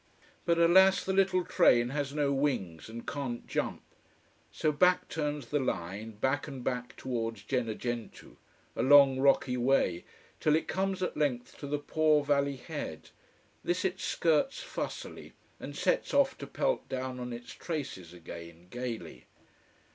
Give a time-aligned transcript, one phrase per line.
[0.45, 3.83] But alas, the little train has no wings, and can't jump.
[4.51, 8.35] So back turns the line, back and back towards Gennargentu,
[8.75, 10.03] a long rocky way,
[10.39, 13.11] till it comes at length to the poor valley head.
[13.63, 19.27] This it skirts fussily, and sets off to pelt down on its traces again, gaily.